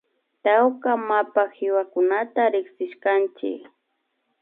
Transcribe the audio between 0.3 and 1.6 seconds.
Tawka mapa